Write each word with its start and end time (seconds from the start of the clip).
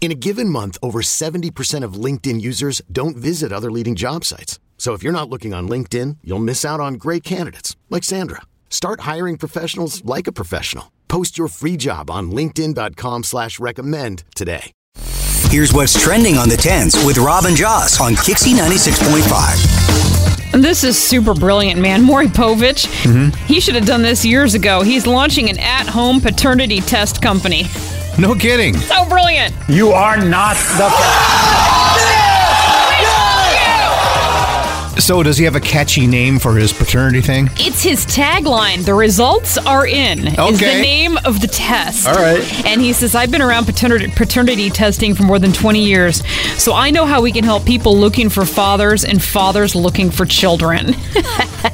In 0.00 0.10
a 0.10 0.14
given 0.14 0.48
month, 0.48 0.78
over 0.82 1.02
70% 1.02 1.84
of 1.84 2.04
LinkedIn 2.04 2.40
users 2.40 2.80
don't 2.90 3.18
visit 3.18 3.52
other 3.52 3.70
leading 3.70 3.94
job 3.94 4.24
sites. 4.24 4.58
So 4.78 4.94
if 4.94 5.02
you're 5.02 5.12
not 5.12 5.28
looking 5.28 5.52
on 5.52 5.68
LinkedIn, 5.68 6.16
you'll 6.24 6.38
miss 6.38 6.64
out 6.64 6.80
on 6.80 6.94
great 6.94 7.22
candidates 7.22 7.76
like 7.90 8.02
Sandra. 8.02 8.40
Start 8.70 9.00
hiring 9.00 9.36
professionals 9.36 10.02
like 10.06 10.26
a 10.26 10.32
professional. 10.32 10.90
Post 11.08 11.36
your 11.36 11.48
free 11.48 11.76
job 11.76 12.10
on 12.10 12.30
linkedin.com 12.30 13.24
slash 13.24 13.60
recommend 13.60 14.24
today. 14.34 14.72
Here's 15.50 15.74
what's 15.74 16.00
trending 16.00 16.38
on 16.38 16.48
the 16.48 16.54
10s 16.54 17.04
with 17.04 17.18
Rob 17.18 17.44
and 17.44 17.56
Joss 17.56 18.00
on 18.00 18.14
KyXy 18.14 18.54
96.5. 18.54 20.54
And 20.54 20.64
This 20.64 20.82
is 20.82 20.96
super 20.96 21.34
brilliant, 21.34 21.80
man. 21.80 22.02
Maury 22.02 22.28
Povich, 22.28 22.86
mm-hmm. 23.02 23.36
he 23.46 23.60
should 23.60 23.74
have 23.74 23.86
done 23.86 24.02
this 24.02 24.24
years 24.24 24.54
ago. 24.54 24.82
He's 24.82 25.06
launching 25.06 25.50
an 25.50 25.58
at 25.58 25.86
home 25.86 26.20
paternity 26.20 26.80
test 26.80 27.20
company. 27.20 27.64
No 28.20 28.34
kidding. 28.34 28.76
So 28.76 29.08
brilliant. 29.08 29.54
You 29.66 29.92
are 29.92 30.18
not 30.22 30.54
the. 30.76 31.56
So, 35.00 35.22
does 35.22 35.38
he 35.38 35.44
have 35.44 35.56
a 35.56 35.60
catchy 35.60 36.06
name 36.06 36.38
for 36.38 36.56
his 36.56 36.74
paternity 36.74 37.22
thing? 37.22 37.48
It's 37.56 37.82
his 37.82 38.04
tagline. 38.04 38.84
The 38.84 38.92
results 38.92 39.56
are 39.56 39.86
in. 39.86 40.28
Is 40.28 40.60
the 40.60 40.66
name 40.66 41.16
of 41.24 41.40
the 41.40 41.46
test. 41.46 42.06
All 42.06 42.14
right. 42.14 42.66
And 42.66 42.82
he 42.82 42.92
says, 42.92 43.14
I've 43.14 43.30
been 43.30 43.40
around 43.40 43.64
paternity, 43.64 44.12
paternity 44.14 44.68
testing 44.68 45.14
for 45.14 45.22
more 45.22 45.38
than 45.38 45.52
20 45.52 45.82
years, 45.82 46.22
so 46.62 46.74
I 46.74 46.90
know 46.90 47.06
how 47.06 47.22
we 47.22 47.32
can 47.32 47.44
help 47.44 47.64
people 47.64 47.96
looking 47.96 48.28
for 48.28 48.44
fathers 48.44 49.04
and 49.04 49.22
fathers 49.22 49.74
looking 49.74 50.10
for 50.10 50.26
children. 50.26 50.86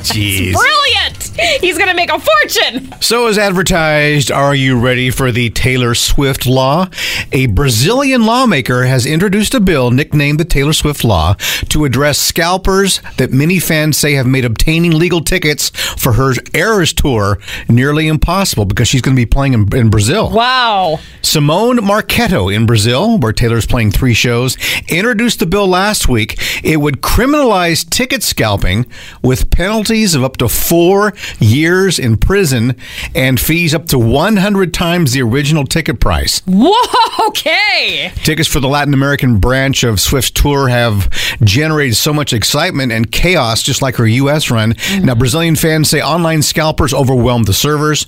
Jeez. 0.07 0.53
Brilliant! 0.53 1.61
He's 1.61 1.77
going 1.77 1.91
to 1.91 1.97
make 1.97 2.11
a 2.11 2.19
fortune! 2.21 2.95
So, 3.01 3.27
as 3.27 3.39
advertised, 3.39 4.31
are 4.31 4.55
you 4.55 4.79
ready 4.79 5.11
for 5.11 5.33
the 5.33 5.51
Taylor 5.51 5.95
Swift 5.95 6.47
law? 6.47 6.89
A 7.33 7.47
Brazilian 7.47 8.25
lawmaker 8.25 8.85
has 8.85 9.05
introduced 9.05 9.55
a 9.55 9.61
bill 9.61 9.91
nicknamed 9.91 10.41
the 10.41 10.45
Taylor 10.45 10.73
Swift 10.73 11.05
Law 11.05 11.35
to 11.69 11.85
address 11.85 12.19
scalpers 12.19 13.01
that 13.17 13.33
many 13.33 13.59
fans 13.59 13.97
say 13.97 14.15
have 14.15 14.27
made 14.27 14.45
obtaining 14.45 14.93
legal 14.93 15.21
tickets 15.21 15.71
for 15.71 16.15
her 16.15 16.35
Eras 16.55 16.93
tour 16.93 17.39
nearly 17.69 18.09
impossible 18.09 18.65
because 18.65 18.89
she's 18.89 19.01
going 19.03 19.15
to 19.17 19.21
be 19.21 19.27
playing 19.27 19.55
in, 19.55 19.77
in 19.77 19.91
Brazil. 19.91 20.31
Wow. 20.31 21.01
Simone 21.23 21.85
Marquetto 21.85 22.49
in 22.49 22.67
Brazil, 22.67 23.19
where 23.19 23.33
Taylor's 23.33 23.67
playing 23.67 23.91
three 23.91 24.15
shows, 24.15 24.57
introduced 24.89 25.41
the 25.41 25.47
bill 25.47 25.67
last 25.67 26.09
week. 26.09 26.39
It 26.65 26.79
would 26.79 27.01
criminalize 27.01 27.89
ticket 27.89 28.23
scalping 28.23 28.87
with 29.23 29.51
penalties 29.51 30.15
of 30.15 30.25
up 30.25 30.37
to 30.39 30.49
four 30.49 31.13
years 31.39 31.99
in 31.99 32.17
prison 32.17 32.77
and 33.15 33.41
fees 33.41 33.75
up 33.75 33.87
to 33.87 33.99
100 33.99 34.73
times 34.73 35.13
the 35.13 35.23
original 35.23 35.65
ticket 35.65 36.01
price. 36.01 36.43
Whoa, 36.47 37.27
okay. 37.29 38.13
Tickets 38.17 38.49
for 38.49 38.61
the 38.61 38.69
Latin 38.69 38.95
American 38.95 39.39
branch 39.39 39.85
of 39.85 40.01
Swift's 40.01 40.31
tour 40.31 40.69
have 40.69 41.11
generated 41.43 41.97
so 41.97 42.13
much 42.13 42.33
excitement 42.33 42.93
and 42.93 43.06
chaos, 43.07 43.63
just 43.63 43.83
like 43.83 43.97
her 43.97 44.07
U.S. 44.07 44.51
run. 44.51 44.71
Now, 44.71 44.75
mm-hmm. 44.75 45.19
Brazilian 45.19 45.57
fans 45.57 45.89
say 45.89 46.01
online 46.01 46.43
scalpers 46.43 46.93
overwhelmed 46.93 47.47
the 47.47 47.53
servers, 47.53 48.07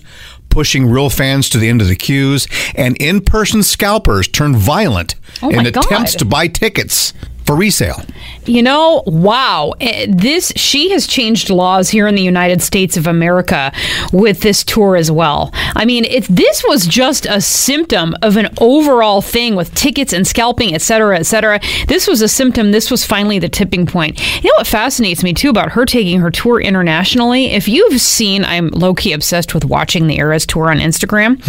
pushing 0.48 0.86
real 0.86 1.10
fans 1.10 1.48
to 1.50 1.58
the 1.58 1.68
end 1.68 1.80
of 1.80 1.88
the 1.88 1.96
queues, 1.96 2.46
and 2.74 2.96
in 2.98 3.20
person 3.20 3.62
scalpers 3.62 4.28
turned 4.28 4.56
violent 4.56 5.14
Oh 5.42 5.50
in 5.50 5.64
God. 5.64 5.84
attempts 5.84 6.14
to 6.16 6.24
buy 6.24 6.48
tickets 6.48 7.12
for 7.48 7.56
resale. 7.56 8.02
You 8.44 8.62
know, 8.62 9.02
wow. 9.06 9.72
Eh, 9.80 10.06
This 10.08 10.52
she 10.54 10.90
has 10.90 11.06
changed 11.06 11.48
laws 11.48 11.88
here 11.88 12.06
in 12.06 12.14
the 12.14 12.22
United 12.22 12.60
States 12.62 12.96
of 12.98 13.06
America 13.06 13.72
with 14.12 14.40
this 14.40 14.62
tour 14.62 14.96
as 14.96 15.10
well. 15.10 15.50
I 15.74 15.86
mean, 15.86 16.04
if 16.04 16.28
this 16.28 16.62
was 16.68 16.86
just 16.86 17.24
a 17.26 17.40
symptom 17.40 18.14
of 18.20 18.36
an 18.36 18.48
overall 18.60 19.22
thing 19.22 19.56
with 19.56 19.74
tickets 19.74 20.12
and 20.12 20.26
scalping, 20.26 20.74
et 20.74 20.82
cetera, 20.82 21.18
et 21.18 21.22
cetera. 21.22 21.58
This 21.86 22.06
was 22.06 22.20
a 22.20 22.28
symptom. 22.28 22.70
This 22.72 22.90
was 22.90 23.04
finally 23.06 23.38
the 23.38 23.48
tipping 23.48 23.86
point. 23.86 24.20
You 24.44 24.50
know 24.50 24.56
what 24.58 24.66
fascinates 24.66 25.22
me 25.22 25.32
too 25.32 25.48
about 25.48 25.72
her 25.72 25.86
taking 25.86 26.20
her 26.20 26.30
tour 26.30 26.60
internationally? 26.60 27.46
If 27.46 27.66
you've 27.66 27.98
seen, 28.00 28.44
I'm 28.44 28.68
low 28.68 28.92
key 28.94 29.12
obsessed 29.14 29.54
with 29.54 29.64
watching 29.64 30.06
the 30.06 30.18
Eras 30.18 30.44
tour 30.44 30.70
on 30.70 30.78
Instagram, 30.78 31.40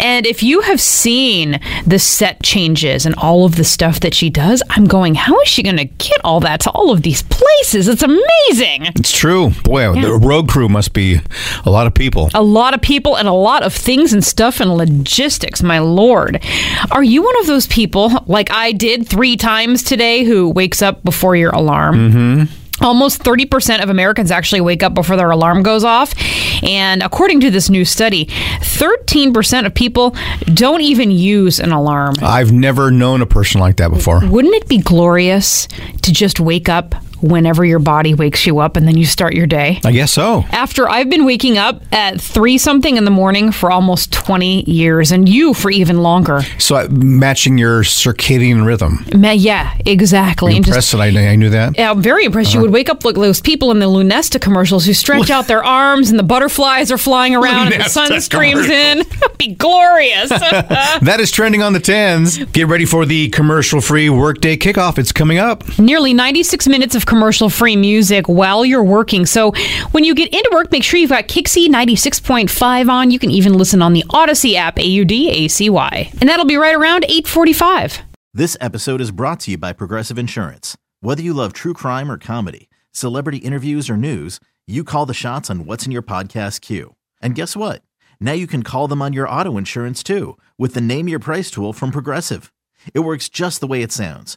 and 0.00 0.24
if 0.26 0.42
you 0.42 0.62
have 0.62 0.80
seen 0.80 1.60
the 1.86 1.98
set 1.98 2.42
changes 2.42 3.04
and 3.04 3.14
all 3.16 3.44
of 3.44 3.56
the 3.56 3.64
stuff 3.64 4.00
that 4.00 4.14
she 4.14 4.30
does, 4.30 4.62
I'm 4.70 4.86
going, 4.86 5.14
how 5.26 5.40
is 5.40 5.48
she 5.48 5.64
going 5.64 5.76
to 5.76 5.86
get 5.86 6.20
all 6.22 6.38
that 6.38 6.60
to 6.60 6.70
all 6.70 6.92
of 6.92 7.02
these 7.02 7.22
places? 7.24 7.88
It's 7.88 8.04
amazing. 8.04 8.86
It's 8.94 9.10
true. 9.10 9.50
Boy, 9.64 9.92
the 10.00 10.12
road 10.12 10.48
crew 10.48 10.68
must 10.68 10.92
be 10.92 11.18
a 11.64 11.68
lot 11.70 11.88
of 11.88 11.94
people. 11.94 12.30
A 12.32 12.44
lot 12.44 12.74
of 12.74 12.80
people 12.80 13.16
and 13.16 13.26
a 13.26 13.32
lot 13.32 13.64
of 13.64 13.74
things 13.74 14.12
and 14.12 14.24
stuff 14.24 14.60
and 14.60 14.72
logistics, 14.72 15.64
my 15.64 15.80
lord. 15.80 16.40
Are 16.92 17.02
you 17.02 17.24
one 17.24 17.36
of 17.40 17.48
those 17.48 17.66
people, 17.66 18.24
like 18.28 18.52
I 18.52 18.70
did 18.70 19.08
three 19.08 19.36
times 19.36 19.82
today, 19.82 20.22
who 20.22 20.48
wakes 20.48 20.80
up 20.80 21.02
before 21.02 21.34
your 21.34 21.50
alarm? 21.50 21.96
Mm-hmm. 21.96 22.65
Almost 22.80 23.22
30% 23.22 23.82
of 23.82 23.88
Americans 23.88 24.30
actually 24.30 24.60
wake 24.60 24.82
up 24.82 24.94
before 24.94 25.16
their 25.16 25.30
alarm 25.30 25.62
goes 25.62 25.82
off. 25.82 26.14
And 26.62 27.02
according 27.02 27.40
to 27.40 27.50
this 27.50 27.70
new 27.70 27.84
study, 27.84 28.26
13% 28.26 29.66
of 29.66 29.74
people 29.74 30.14
don't 30.52 30.82
even 30.82 31.10
use 31.10 31.58
an 31.58 31.72
alarm. 31.72 32.14
I've 32.22 32.52
never 32.52 32.90
known 32.90 33.22
a 33.22 33.26
person 33.26 33.60
like 33.60 33.76
that 33.76 33.90
before. 33.90 34.20
Wouldn't 34.26 34.54
it 34.54 34.68
be 34.68 34.78
glorious 34.78 35.68
to 36.02 36.12
just 36.12 36.38
wake 36.38 36.68
up 36.68 36.94
whenever 37.20 37.64
your 37.64 37.78
body 37.78 38.14
wakes 38.14 38.46
you 38.46 38.58
up 38.58 38.76
and 38.76 38.86
then 38.86 38.96
you 38.96 39.04
start 39.06 39.34
your 39.34 39.46
day? 39.46 39.80
I 39.84 39.92
guess 39.92 40.12
so. 40.12 40.44
After 40.50 40.88
I've 40.88 41.10
been 41.10 41.24
waking 41.24 41.58
up 41.58 41.82
at 41.92 42.20
three 42.20 42.58
something 42.58 42.96
in 42.96 43.04
the 43.04 43.10
morning 43.10 43.52
for 43.52 43.70
almost 43.70 44.12
20 44.12 44.62
years, 44.70 45.12
and 45.12 45.28
you 45.28 45.54
for 45.54 45.70
even 45.70 46.02
longer. 46.02 46.42
So 46.58 46.76
uh, 46.76 46.88
matching 46.90 47.58
your 47.58 47.82
circadian 47.82 48.66
rhythm. 48.66 49.04
Ma- 49.14 49.30
Yeah, 49.32 49.76
exactly. 49.86 50.56
And 50.56 50.64
just- 50.64 50.92
Impressed 50.92 50.92
that 50.92 51.00
I, 51.18 51.30
I 51.32 51.36
knew 51.36 51.50
that. 51.50 51.76
yeah, 51.76 51.90
I'm 51.90 52.02
very 52.02 52.24
impressed. 52.24 52.54
You 52.54 52.60
would 52.60 52.72
wake 52.72 52.88
up 52.88 53.04
like 53.04 53.14
those 53.14 53.40
people 53.40 53.70
in 53.70 53.78
the 53.78 53.86
Lunesta 53.86 54.40
commercials 54.40 54.84
who 54.86 54.92
stretch 54.94 55.30
out 55.30 55.46
their 55.46 55.64
arms 55.64 56.10
and 56.10 56.18
the 56.18 56.22
butterflies 56.22 56.90
are 56.92 56.98
flying 56.98 57.34
around 57.36 57.72
and 57.72 57.82
the 57.84 57.88
sun 57.88 58.10
Lunesta 58.10 58.22
streams 58.22 58.66
in. 58.68 59.02
be 59.38 59.54
glorious. 59.54 60.30
That 61.06 61.18
is 61.20 61.30
trending 61.30 61.62
on 61.62 61.72
the 61.72 61.78
10s. 61.80 62.50
Get 62.52 62.66
ready 62.68 62.84
for 62.84 63.04
the 63.06 63.28
commercial 63.30 63.80
free 63.80 64.08
workday 64.10 64.56
kickoff. 64.56 64.98
It's 64.98 65.12
coming 65.12 65.38
up. 65.38 65.78
Nearly 65.78 66.12
96 66.14 66.66
minutes 66.68 66.94
of 66.94 67.05
commercial 67.06 67.48
free 67.48 67.76
music 67.76 68.28
while 68.28 68.64
you're 68.64 68.84
working. 68.84 69.24
So 69.26 69.52
when 69.92 70.04
you 70.04 70.14
get 70.14 70.32
into 70.32 70.50
work, 70.52 70.70
make 70.70 70.82
sure 70.82 70.98
you've 70.98 71.10
got 71.10 71.28
KyXy 71.28 71.68
96.5 71.68 72.90
on. 72.90 73.10
You 73.10 73.18
can 73.18 73.30
even 73.30 73.54
listen 73.54 73.80
on 73.80 73.92
the 73.92 74.04
Audacy 74.10 74.54
app, 74.54 74.78
A 74.78 74.86
U 74.86 75.04
D 75.04 75.30
A 75.30 75.48
C 75.48 75.70
Y. 75.70 76.10
And 76.20 76.28
that'll 76.28 76.44
be 76.44 76.56
right 76.56 76.74
around 76.74 77.04
845. 77.04 78.02
This 78.34 78.56
episode 78.60 79.00
is 79.00 79.10
brought 79.10 79.40
to 79.40 79.52
you 79.52 79.58
by 79.58 79.72
Progressive 79.72 80.18
Insurance. 80.18 80.76
Whether 81.00 81.22
you 81.22 81.32
love 81.32 81.52
true 81.52 81.72
crime 81.72 82.10
or 82.10 82.18
comedy, 82.18 82.68
celebrity 82.92 83.38
interviews 83.38 83.88
or 83.88 83.96
news, 83.96 84.40
you 84.66 84.84
call 84.84 85.06
the 85.06 85.14
shots 85.14 85.48
on 85.48 85.64
what's 85.64 85.86
in 85.86 85.92
your 85.92 86.02
podcast 86.02 86.60
queue. 86.60 86.96
And 87.22 87.34
guess 87.34 87.56
what? 87.56 87.82
Now 88.20 88.32
you 88.32 88.46
can 88.46 88.62
call 88.62 88.88
them 88.88 89.00
on 89.00 89.12
your 89.12 89.28
auto 89.28 89.56
insurance 89.56 90.02
too 90.02 90.36
with 90.58 90.74
the 90.74 90.80
Name 90.80 91.08
Your 91.08 91.18
Price 91.18 91.50
tool 91.50 91.72
from 91.72 91.92
Progressive. 91.92 92.52
It 92.92 93.00
works 93.00 93.28
just 93.28 93.60
the 93.60 93.66
way 93.66 93.82
it 93.82 93.92
sounds. 93.92 94.36